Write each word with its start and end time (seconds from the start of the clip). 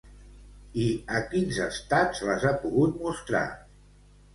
I 0.85 0.87
a 1.19 1.21
quins 1.35 1.61
estats 1.67 2.25
les 2.31 2.49
ha 2.51 2.59
pogut 2.67 3.01
mostrar? 3.07 3.49